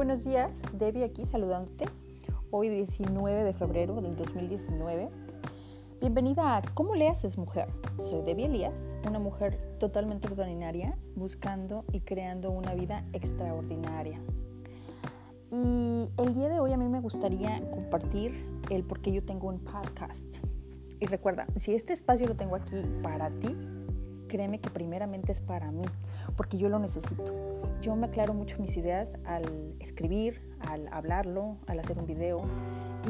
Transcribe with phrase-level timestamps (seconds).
[0.00, 1.84] buenos días, Debbie aquí saludándote.
[2.50, 5.10] Hoy 19 de febrero del 2019.
[6.00, 7.68] Bienvenida a ¿Cómo le haces mujer?
[7.98, 14.18] Soy Debbie Elías, una mujer totalmente ordinaria, buscando y creando una vida extraordinaria.
[15.52, 19.48] Y el día de hoy a mí me gustaría compartir el por qué yo tengo
[19.48, 20.38] un podcast.
[20.98, 23.54] Y recuerda, si este espacio lo tengo aquí para ti,
[24.30, 25.82] créeme que primeramente es para mí,
[26.36, 27.34] porque yo lo necesito.
[27.82, 32.42] Yo me aclaro mucho mis ideas al escribir, al hablarlo, al hacer un video,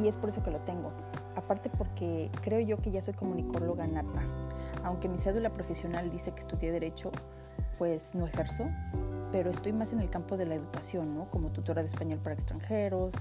[0.03, 0.91] y es por eso que lo tengo.
[1.37, 4.23] Aparte porque creo yo que ya soy comunicóloga nata.
[4.83, 7.13] Aunque mi cédula profesional dice que estudié Derecho,
[7.79, 8.65] pues no ejerzo,
[9.30, 11.30] pero estoy más en el campo de la educación, ¿no?
[11.30, 13.13] Como tutora de español para extranjeros,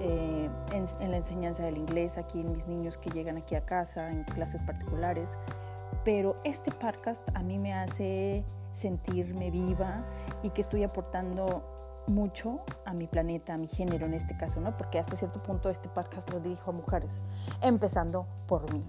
[0.00, 3.64] eh, en, en, la enseñanza del inglés aquí en mis niños que llegan aquí a
[3.64, 5.36] casa, en clases particulares.
[6.04, 8.44] Pero este podcast a mí me hace
[8.74, 10.04] sentirme viva
[10.42, 11.64] y que estoy aportando
[12.06, 14.76] mucho a mi planeta, a mi género en este caso, ¿no?
[14.76, 17.22] Porque hasta cierto punto este podcast lo dirijo a mujeres,
[17.62, 18.84] empezando por mí.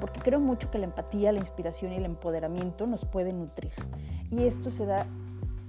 [0.00, 3.72] Porque creo mucho que la empatía, la inspiración y el empoderamiento nos pueden nutrir.
[4.32, 5.06] Y esto se da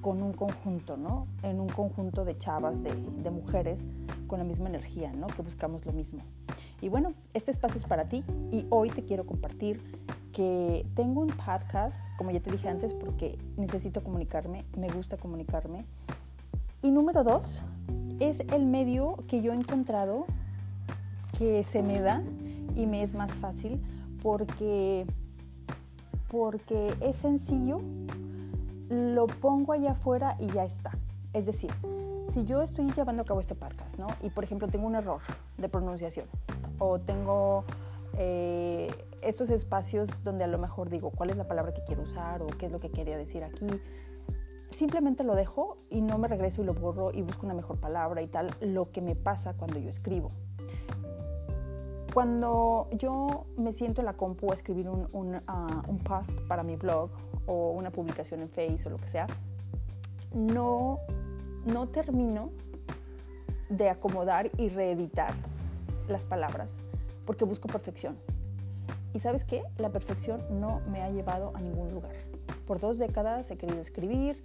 [0.02, 1.28] con un conjunto, ¿no?
[1.44, 3.82] En un conjunto de chavas, de, de, mujeres
[4.28, 5.28] con la misma energía, ¿no?
[5.28, 6.22] Que buscamos lo mismo.
[6.82, 9.82] Y bueno, este espacio es para ti y hoy te quiero compartir
[10.36, 15.86] que tengo un podcast, como ya te dije antes, porque necesito comunicarme, me gusta comunicarme.
[16.82, 17.64] Y número dos,
[18.20, 20.26] es el medio que yo he encontrado
[21.40, 22.22] que se me da
[22.76, 23.82] y me es más fácil
[24.22, 25.06] porque,
[26.28, 27.80] porque es sencillo,
[28.90, 30.92] lo pongo allá afuera y ya está.
[31.32, 31.72] Es decir,
[32.34, 34.08] si yo estoy llevando a cabo este podcast, ¿no?
[34.22, 35.22] Y por ejemplo tengo un error
[35.58, 36.26] de pronunciación
[36.78, 37.64] o tengo
[38.18, 38.88] eh,
[39.22, 42.48] estos espacios donde a lo mejor digo cuál es la palabra que quiero usar o
[42.48, 43.68] qué es lo que quería decir aquí,
[44.72, 48.22] simplemente lo dejo y no me regreso y lo borro y busco una mejor palabra
[48.22, 50.32] y tal, lo que me pasa cuando yo escribo.
[52.14, 56.64] Cuando yo me siento en la compu a escribir un, un, uh, un post para
[56.64, 57.10] mi blog
[57.46, 59.28] o una publicación en Facebook o lo que sea,
[60.34, 61.00] no,
[61.66, 62.52] no termino
[63.70, 65.34] de acomodar y reeditar
[66.08, 66.85] las palabras
[67.26, 68.18] porque busco perfección.
[69.14, 69.64] Y sabes qué?
[69.78, 72.12] La perfección no me ha llevado a ningún lugar.
[72.68, 74.44] Por dos décadas he querido escribir,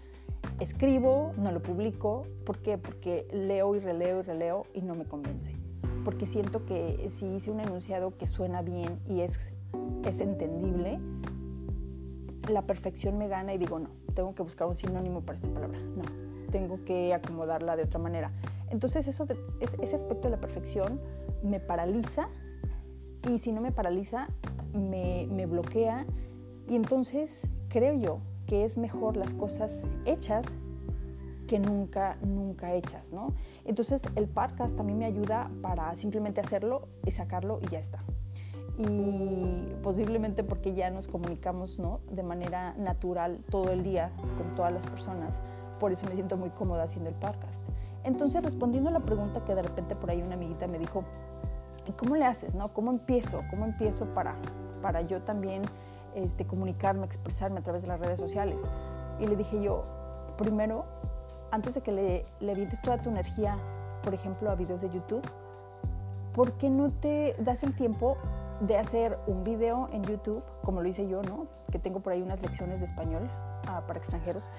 [0.60, 2.26] escribo, no lo publico.
[2.44, 2.78] ¿Por qué?
[2.78, 5.54] Porque leo y releo y releo y no me convence.
[6.04, 9.52] Porque siento que si hice un enunciado que suena bien y es,
[10.04, 10.98] es entendible,
[12.48, 15.78] la perfección me gana y digo, no, tengo que buscar un sinónimo para esta palabra.
[15.78, 16.02] No,
[16.50, 18.32] tengo que acomodarla de otra manera.
[18.70, 21.00] Entonces eso de, ese aspecto de la perfección
[21.42, 22.28] me paraliza
[23.28, 24.28] y si no me paraliza,
[24.72, 26.06] me, me, bloquea
[26.68, 30.44] y entonces creo yo que es mejor las cosas hechas
[31.46, 33.32] que nunca, nunca hechas, ¿no?
[33.64, 37.98] Entonces el podcast también me ayuda para simplemente hacerlo y sacarlo y ya está.
[38.78, 42.00] Y posiblemente porque ya nos comunicamos, ¿no?
[42.10, 45.34] De manera natural todo el día con todas las personas.
[45.80, 47.60] Por eso me siento muy cómoda haciendo el podcast.
[48.04, 51.04] Entonces, respondiendo a la pregunta que de repente por ahí una amiguita me dijo,
[51.96, 52.54] ¿cómo le haces?
[52.54, 52.72] No?
[52.72, 53.42] ¿Cómo empiezo?
[53.50, 54.34] ¿Cómo empiezo para,
[54.82, 55.62] para yo también
[56.14, 58.62] este, comunicarme, expresarme a través de las redes sociales?
[59.18, 59.84] Y le dije yo,
[60.36, 60.84] primero,
[61.50, 63.56] antes de que le, le avientes toda tu energía,
[64.02, 65.22] por ejemplo, a videos de YouTube,
[66.34, 68.16] ¿por qué no te das el tiempo
[68.60, 71.46] de hacer un video en YouTube, como lo hice yo, ¿no?
[71.72, 73.28] Que tengo por ahí unas lecciones de español
[73.64, 74.50] uh, para extranjeros.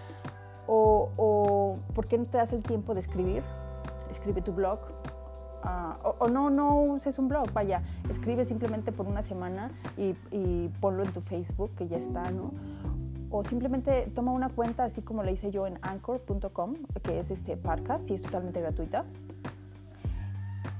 [0.67, 3.43] O, o, ¿por qué no te das el tiempo de escribir?
[4.09, 4.79] Escribe tu blog,
[5.63, 10.15] Uh, o, o, no, no uses un blog, vaya, escribe simplemente por una semana y,
[10.31, 12.51] y, ponlo en tu Facebook, que ya está, ¿no?
[13.29, 17.57] O simplemente toma una cuenta, así como la hice yo en anchor.com, que es este
[17.57, 19.05] podcast y es totalmente gratuita.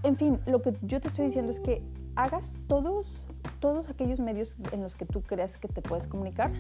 [0.03, 1.83] En fin, lo que yo te estoy diciendo es que
[2.15, 3.21] hagas todos,
[3.59, 6.51] todos aquellos medios en los que tú creas que te puedes comunicar.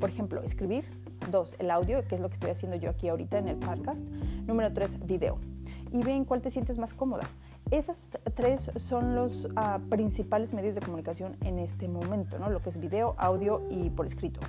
[0.00, 0.84] Por ejemplo, escribir.
[1.30, 4.06] Dos, el audio, que es lo que estoy haciendo yo aquí ahorita en el podcast.
[4.46, 5.38] Número tres, video.
[5.92, 7.24] Y ve en cuál te sientes más cómoda.
[7.70, 12.48] Esas tres son los uh, principales medios de comunicación en este momento, ¿no?
[12.48, 14.40] Lo que es video, audio y por escrito.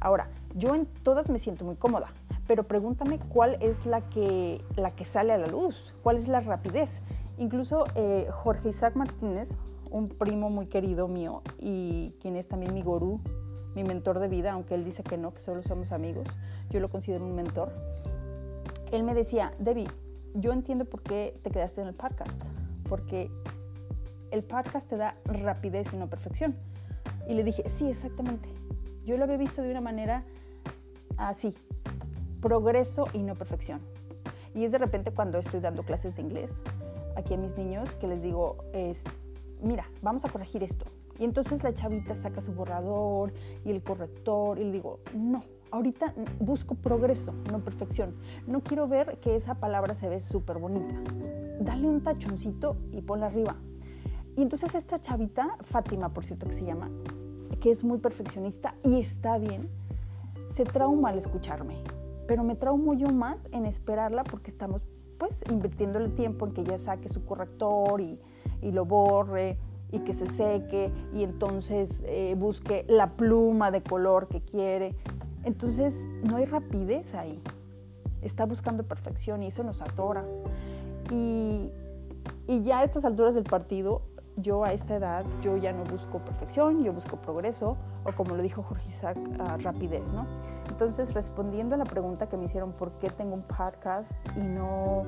[0.00, 2.14] Ahora, yo en todas me siento muy cómoda,
[2.46, 6.40] pero pregúntame cuál es la que, la que sale a la luz, cuál es la
[6.40, 7.02] rapidez.
[7.36, 9.54] Incluso eh, Jorge Isaac Martínez,
[9.90, 13.20] un primo muy querido mío y quien es también mi gurú,
[13.74, 16.26] mi mentor de vida, aunque él dice que no, que solo somos amigos,
[16.70, 17.70] yo lo considero un mentor.
[18.92, 19.88] Él me decía, Debbie,
[20.34, 22.42] yo entiendo por qué te quedaste en el podcast
[22.92, 23.30] porque
[24.32, 26.54] el podcast te da rapidez y no perfección.
[27.26, 28.50] Y le dije, sí, exactamente.
[29.06, 30.24] Yo lo había visto de una manera
[31.16, 31.54] así,
[32.42, 33.80] progreso y no perfección.
[34.54, 36.60] Y es de repente cuando estoy dando clases de inglés
[37.16, 39.04] aquí a mis niños que les digo, es,
[39.62, 40.84] mira, vamos a corregir esto.
[41.18, 43.32] Y entonces la chavita saca su borrador
[43.64, 48.14] y el corrector y le digo, no, ahorita busco progreso, no perfección.
[48.46, 50.94] No quiero ver que esa palabra se ve súper bonita.
[51.60, 53.56] Dale un tachoncito y ponla arriba.
[54.36, 56.90] Y entonces esta chavita, Fátima por cierto que se llama,
[57.60, 59.68] que es muy perfeccionista y está bien,
[60.50, 61.82] se trauma al escucharme.
[62.28, 64.82] Pero me traumo yo más en esperarla porque estamos
[65.18, 68.18] pues invirtiendo el tiempo en que ella saque su corrector y,
[68.60, 69.58] y lo borre
[69.92, 74.96] y que se seque y entonces eh, busque la pluma de color que quiere.
[75.44, 77.42] Entonces no hay rapidez ahí.
[78.20, 80.24] Está buscando perfección y eso nos atora.
[81.10, 81.70] Y,
[82.46, 84.02] ya a estas alturas del partido,
[84.36, 88.42] yo a esta edad, yo ya no busco perfección, yo busco progreso, o como lo
[88.42, 90.26] dijo Jorge Isaac, uh, rapidez, ¿no?
[90.68, 95.04] Entonces, respondiendo a la pregunta que me hicieron, ¿por qué tengo un podcast y no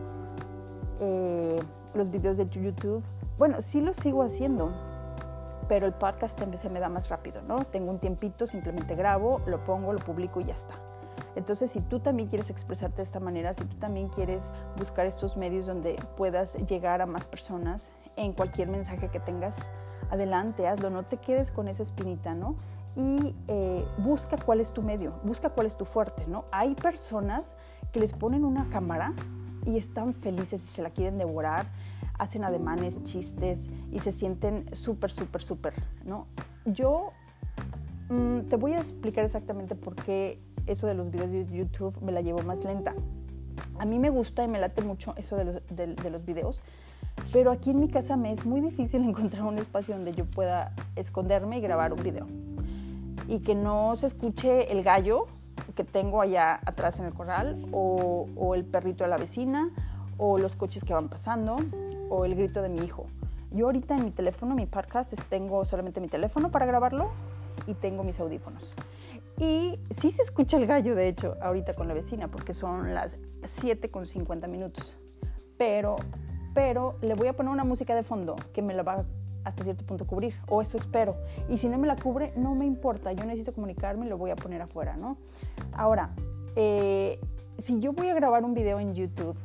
[1.00, 1.60] eh,
[1.94, 3.02] los videos de YouTube?
[3.38, 4.72] Bueno, sí lo sigo haciendo,
[5.68, 7.64] pero el podcast se me da más rápido, ¿no?
[7.64, 10.74] Tengo un tiempito, simplemente grabo, lo pongo, lo publico y ya está.
[11.36, 14.42] Entonces, si tú también quieres expresarte de esta manera, si tú también quieres
[14.76, 19.54] buscar estos medios donde puedas llegar a más personas en cualquier mensaje que tengas,
[20.10, 22.56] adelante, hazlo, no te quedes con esa espinita, ¿no?
[22.96, 26.44] Y eh, busca cuál es tu medio, busca cuál es tu fuerte, ¿no?
[26.52, 27.56] Hay personas
[27.90, 29.12] que les ponen una cámara
[29.66, 31.66] y están felices y se la quieren devorar,
[32.18, 33.60] hacen ademanes, chistes
[33.92, 35.74] y se sienten súper, súper, súper,
[36.04, 36.26] ¿no?
[36.64, 37.12] Yo
[38.08, 42.12] mm, te voy a explicar exactamente por qué eso de los videos de YouTube me
[42.12, 42.94] la llevo más lenta.
[43.78, 46.62] A mí me gusta y me late mucho eso de los, de los videos,
[47.32, 50.74] pero aquí en mi casa me es muy difícil encontrar un espacio donde yo pueda
[50.96, 52.26] esconderme y grabar un video.
[53.26, 55.26] Y que no se escuche el gallo
[55.74, 59.70] que tengo allá atrás en el corral, o, o el perrito de la vecina,
[60.18, 61.56] o los coches que van pasando,
[62.10, 63.06] o el grito de mi hijo.
[63.50, 67.10] Yo ahorita en mi teléfono, mi podcast, tengo solamente mi teléfono para grabarlo
[67.66, 68.74] y tengo mis audífonos.
[69.38, 73.16] Y sí se escucha el gallo, de hecho, ahorita con la vecina, porque son las
[73.46, 74.96] 7 con 50 minutos.
[75.56, 75.96] Pero
[76.54, 79.04] pero le voy a poner una música de fondo que me la va
[79.42, 81.16] hasta cierto punto cubrir, o eso espero.
[81.50, 84.30] Y si no me la cubre, no me importa, yo necesito comunicarme y lo voy
[84.30, 85.18] a poner afuera, ¿no?
[85.74, 86.14] Ahora,
[86.56, 87.20] eh,
[87.62, 89.36] si yo voy a grabar un video en YouTube,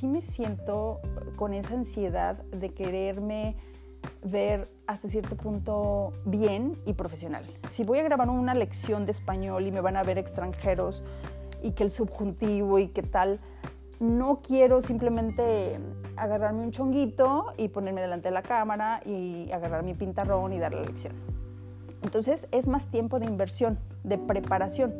[0.00, 1.00] sí me siento
[1.36, 3.54] con esa ansiedad de quererme
[4.24, 7.44] ver hasta cierto punto bien y profesional.
[7.68, 11.04] Si voy a grabar una lección de español y me van a ver extranjeros
[11.62, 13.40] y que el subjuntivo y qué tal,
[13.98, 15.78] no quiero simplemente
[16.16, 20.72] agarrarme un chonguito y ponerme delante de la cámara y agarrar mi pintarrón y dar
[20.72, 21.12] la lección.
[22.02, 24.94] Entonces es más tiempo de inversión, de preparación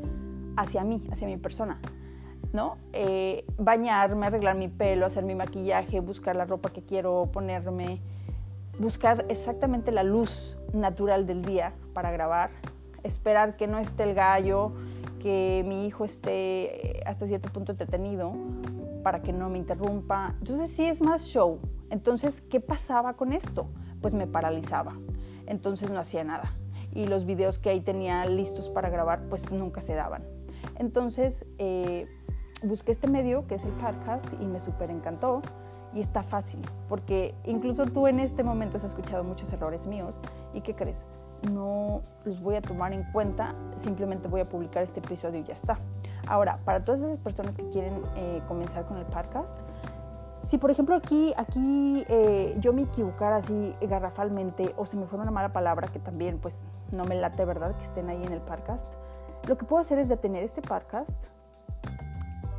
[0.58, 1.80] hacia mí, hacia mi persona.
[2.52, 2.76] ¿No?
[2.92, 8.00] Eh, bañarme, arreglar mi pelo, hacer mi maquillaje, buscar la ropa que quiero ponerme,
[8.78, 12.50] buscar exactamente la luz natural del día para grabar,
[13.02, 14.72] esperar que no esté el gallo,
[15.20, 18.32] que mi hijo esté eh, hasta cierto punto entretenido
[19.02, 20.34] para que no me interrumpa.
[20.38, 21.58] Entonces sí es más show.
[21.90, 23.66] Entonces, ¿qué pasaba con esto?
[24.00, 24.94] Pues me paralizaba.
[25.46, 26.52] Entonces no hacía nada.
[26.92, 30.24] Y los videos que ahí tenía listos para grabar, pues nunca se daban.
[30.78, 32.08] Entonces eh,
[32.62, 35.42] busqué este medio, que es el podcast, y me súper encantó.
[35.92, 40.20] Y está fácil, porque incluso tú en este momento has escuchado muchos errores míos.
[40.54, 41.04] ¿Y qué crees?
[41.50, 45.54] No los voy a tomar en cuenta, simplemente voy a publicar este episodio y ya
[45.54, 45.78] está.
[46.28, 49.58] Ahora, para todas esas personas que quieren eh, comenzar con el podcast,
[50.46, 55.22] si por ejemplo aquí, aquí eh, yo me equivocara así garrafalmente o si me fuera
[55.22, 56.54] una mala palabra que también pues
[56.92, 57.76] no me late, ¿verdad?
[57.76, 58.86] Que estén ahí en el podcast,
[59.46, 61.28] lo que puedo hacer es detener este podcast,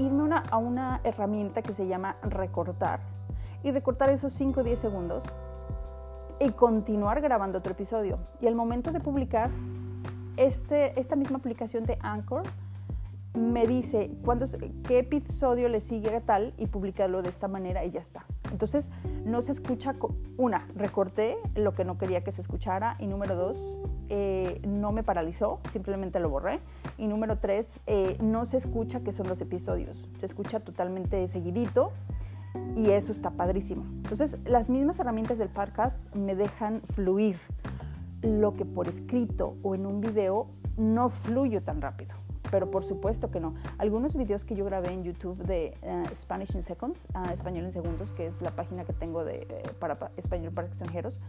[0.02, 3.00] irme a una herramienta que se llama recortar
[3.64, 5.24] y recortar esos 5 o 10 segundos
[6.40, 8.18] y continuar grabando otro episodio.
[8.42, 9.52] Y al momento de publicar,
[10.38, 12.44] este, esta misma aplicación de Anchor
[13.34, 14.12] me dice
[14.88, 18.26] qué episodio le sigue a tal y publicarlo de esta manera y ya está.
[18.52, 18.90] Entonces
[19.26, 19.96] no se escucha,
[20.38, 23.80] una, recorté lo que no quería que se escuchara y número dos,
[24.10, 26.60] eh, no me paralizó, simplemente lo borré.
[26.98, 31.92] Y número tres, eh, no se escucha que son los episodios, se escucha totalmente seguidito
[32.76, 33.84] y eso está padrísimo.
[34.04, 37.38] Entonces las mismas herramientas del podcast me dejan fluir
[38.22, 42.21] lo que por escrito o en un video no fluyo tan rápido
[42.52, 43.56] pero por supuesto que no.
[43.78, 47.72] Algunos videos que yo grabé en YouTube de eh, Spanish in Seconds, uh, Español en
[47.72, 51.20] Segundos, que es la página que tengo de, eh, para, Español para extranjeros,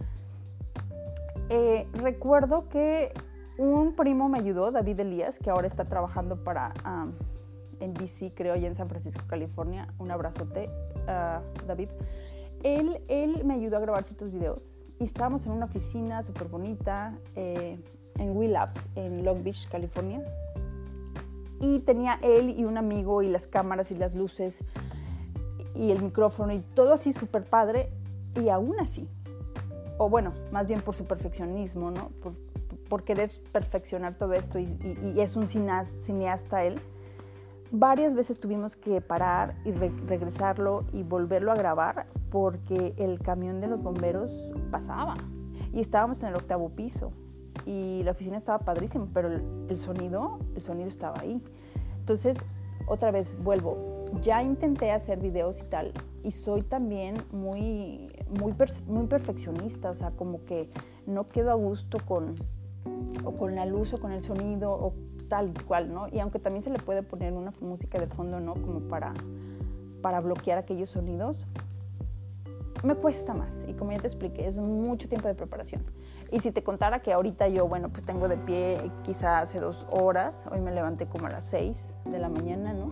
[1.49, 3.12] eh, recuerdo que
[3.59, 6.73] un primo me ayudó, David Elías, que ahora está trabajando para
[7.81, 9.88] en DC, creo, allá en San Francisco, California.
[9.99, 10.71] Un abrazote,
[11.67, 11.88] David.
[12.62, 17.19] Él, él me ayudó a grabar ciertos videos y estábamos en una oficina súper bonita
[17.35, 17.76] eh,
[18.19, 20.23] en Wheel Labs, en Long Beach, California.
[21.62, 24.59] Y tenía él y un amigo y las cámaras y las luces
[25.75, 27.88] y el micrófono y todo así súper padre.
[28.38, 29.09] Y aún así,
[29.99, 32.09] o bueno, más bien por su perfeccionismo, ¿no?
[32.23, 32.35] Por,
[32.92, 36.78] por querer perfeccionar todo esto y, es un cineasta él,
[37.71, 43.69] varias veces tuvimos que parar y regresarlo y volverlo a grabar porque el camión de
[43.69, 44.31] los bomberos
[44.71, 45.14] pasaba
[45.73, 47.14] y estábamos en el octavo piso
[47.66, 51.42] y la oficina estaba padrísima, pero el, sonido, el sonido estaba ahí.
[51.99, 52.38] Entonces,
[52.87, 55.92] otra vez vuelvo, ya intenté hacer videos y tal
[56.25, 58.54] y soy también muy, muy,
[58.87, 60.69] muy perfeccionista, o sea, como que
[61.07, 62.35] no quedo a gusto con,
[63.25, 64.95] o con la luz o con el sonido o
[65.28, 66.09] tal cual, ¿no?
[66.09, 68.54] Y aunque también se le puede poner una música de fondo, ¿no?
[68.54, 69.14] Como para,
[70.00, 71.47] para bloquear aquellos sonidos,
[72.83, 73.65] me cuesta más.
[73.69, 75.85] Y como ya te expliqué, es mucho tiempo de preparación.
[76.31, 79.87] Y si te contara que ahorita yo, bueno, pues tengo de pie quizá hace dos
[79.91, 82.91] horas, hoy me levanté como a las seis de la mañana, ¿no?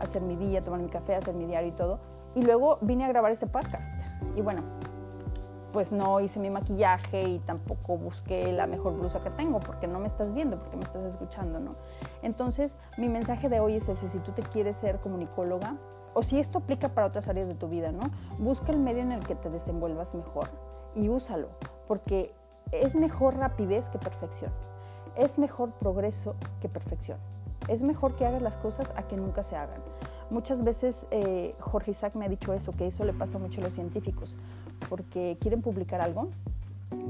[0.00, 1.98] hacer mi día, tomar mi café, hacer mi diario y todo.
[2.34, 4.00] Y luego vine a grabar este podcast.
[4.36, 4.62] Y bueno,
[5.72, 9.98] pues no hice mi maquillaje y tampoco busqué la mejor blusa que tengo porque no
[9.98, 11.74] me estás viendo, porque me estás escuchando, ¿no?
[12.22, 15.76] Entonces, mi mensaje de hoy es ese, si tú te quieres ser comunicóloga
[16.14, 18.10] o si esto aplica para otras áreas de tu vida, ¿no?
[18.38, 20.48] Busca el medio en el que te desenvuelvas mejor
[20.94, 21.48] y úsalo,
[21.86, 22.32] porque
[22.72, 24.52] es mejor rapidez que perfección.
[25.16, 27.18] Es mejor progreso que perfección.
[27.68, 29.80] Es mejor que hagas las cosas a que nunca se hagan.
[30.30, 33.64] Muchas veces eh, Jorge Isaac me ha dicho eso, que eso le pasa mucho a
[33.64, 34.36] los científicos,
[34.88, 36.28] porque quieren publicar algo,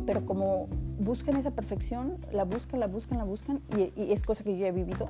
[0.07, 0.69] pero como
[1.01, 4.67] buscan esa perfección, la buscan, la buscan, la buscan, y, y es cosa que yo
[4.67, 5.07] he vivido,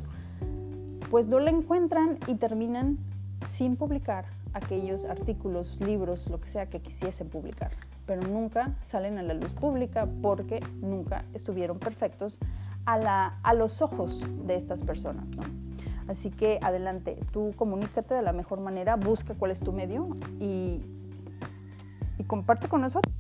[1.11, 2.99] pues no la encuentran y terminan
[3.47, 7.71] sin publicar aquellos artículos, libros, lo que sea que quisiesen publicar,
[8.07, 12.39] pero nunca salen a la luz pública porque nunca estuvieron perfectos
[12.87, 15.29] a, la, a los ojos de estas personas.
[15.37, 15.43] ¿no?
[16.09, 20.81] Así que adelante, tú comunícate de la mejor manera, busca cuál es tu medio y,
[22.19, 23.15] y comparte con nosotros.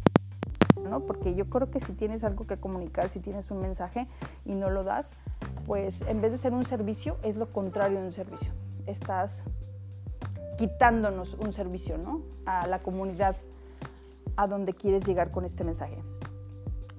[0.88, 1.00] ¿no?
[1.00, 4.06] Porque yo creo que si tienes algo que comunicar, si tienes un mensaje
[4.46, 5.10] y no lo das,
[5.66, 8.52] pues en vez de ser un servicio, es lo contrario de un servicio.
[8.86, 9.44] Estás
[10.58, 12.20] quitándonos un servicio ¿no?
[12.44, 13.36] a la comunidad
[14.36, 15.96] a donde quieres llegar con este mensaje.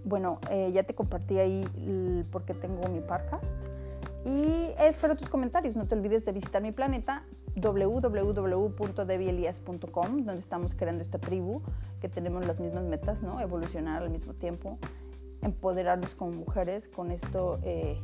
[0.05, 3.43] Bueno, eh, ya te compartí ahí porque tengo mi podcast
[4.25, 5.75] y espero tus comentarios.
[5.75, 7.23] No te olvides de visitar mi planeta
[7.55, 11.61] www.debielias.com, donde estamos creando esta tribu,
[11.99, 13.41] que tenemos las mismas metas, ¿no?
[13.41, 14.77] Evolucionar al mismo tiempo,
[15.41, 16.87] empoderarnos como mujeres.
[16.87, 17.99] Con esto eh,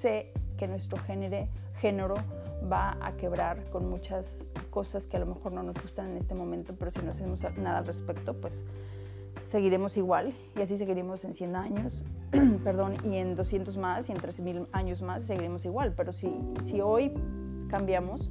[0.00, 1.48] sé que nuestro género,
[1.80, 2.16] género
[2.70, 6.34] va a quebrar con muchas cosas que a lo mejor no nos gustan en este
[6.34, 8.64] momento, pero si no hacemos nada al respecto, pues
[9.46, 12.04] seguiremos igual y así seguiremos en 100 años,
[12.64, 15.94] perdón, y en 200 más y en 3000 años más seguiremos igual.
[15.96, 16.32] Pero si,
[16.64, 17.12] si hoy
[17.68, 18.30] cambiamos,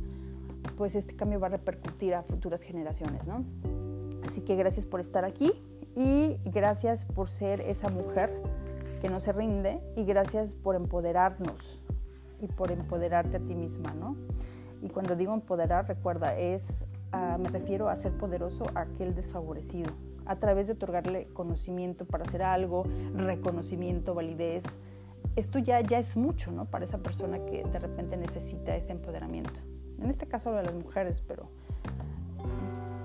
[0.77, 3.37] pues este cambio va a repercutir a futuras generaciones, ¿no?
[4.27, 5.51] Así que gracias por estar aquí
[5.95, 8.31] y gracias por ser esa mujer
[9.01, 11.81] que no se rinde y gracias por empoderarnos
[12.41, 14.15] y por empoderarte a ti misma, ¿no?
[14.81, 19.91] Y cuando digo empoderar, recuerda, es, ah, me refiero a ser poderoso a aquel desfavorecido,
[20.25, 24.63] a través de otorgarle conocimiento para hacer algo, reconocimiento, validez.
[25.35, 26.65] Esto ya, ya es mucho, ¿no?
[26.65, 29.59] Para esa persona que de repente necesita ese empoderamiento.
[29.99, 31.47] En este caso de las mujeres, pero,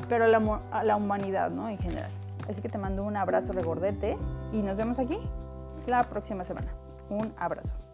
[0.09, 1.69] pero la, a la humanidad, ¿no?
[1.69, 2.11] En general.
[2.49, 4.17] Así que te mando un abrazo regordete
[4.53, 5.19] y nos vemos aquí
[5.87, 6.73] la próxima semana.
[7.11, 7.86] Un abrazo.